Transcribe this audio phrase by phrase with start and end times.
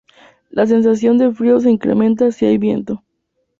[0.49, 3.03] La sensación de frío se incrementa si hay viento.